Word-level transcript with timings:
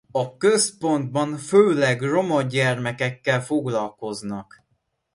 A 0.11 0.37
központban 0.37 1.37
főleg 1.37 2.01
roma 2.01 2.41
gyermekekkel 2.41 3.41
foglalkoznak. 3.41 4.63